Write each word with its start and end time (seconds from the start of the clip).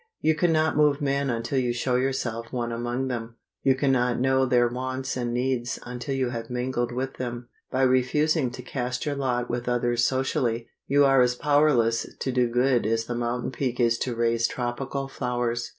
You 0.19 0.33
can 0.33 0.51
not 0.51 0.75
move 0.75 0.99
men 0.99 1.29
until 1.29 1.59
you 1.59 1.73
show 1.73 1.95
yourself 1.95 2.51
one 2.51 2.71
among 2.71 3.07
them. 3.07 3.35
You 3.61 3.75
can 3.75 3.91
not 3.91 4.19
know 4.19 4.47
their 4.47 4.67
wants 4.67 5.15
and 5.15 5.31
needs 5.31 5.77
until 5.85 6.15
you 6.15 6.29
have 6.31 6.49
mingled 6.49 6.91
with 6.91 7.17
them. 7.17 7.49
By 7.69 7.83
refusing 7.83 8.49
to 8.53 8.63
cast 8.63 9.05
your 9.05 9.13
lot 9.13 9.47
with 9.47 9.69
others 9.69 10.03
socially, 10.03 10.67
you 10.87 11.05
are 11.05 11.21
as 11.21 11.35
powerless 11.35 12.07
to 12.17 12.31
do 12.31 12.49
good 12.49 12.87
as 12.87 13.05
the 13.05 13.13
mountain 13.13 13.51
peak 13.51 13.79
is 13.79 13.99
to 13.99 14.15
raise 14.15 14.47
tropical 14.47 15.07
flowers. 15.07 15.69